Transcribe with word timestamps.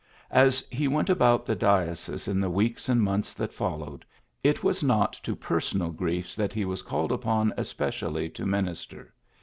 As 0.31 0.67
he 0.71 0.87
went 0.87 1.11
about 1.11 1.45
the 1.45 1.53
diocese 1.55 2.27
in 2.27 2.39
the 2.39 2.49
weeks 2.49 2.89
and 2.89 2.99
months 3.03 3.35
that 3.35 3.53
followed, 3.53 4.03
it 4.43 4.63
was 4.63 4.81
not 4.81 5.13
to 5.21 5.35
personal 5.35 5.91
griefe 5.91 6.35
that 6.35 6.53
he 6.53 6.65
was 6.65 6.81
called 6.81 7.11
upon 7.11 7.53
especially 7.55 8.27
to 8.31 8.43
minister. 8.47 9.13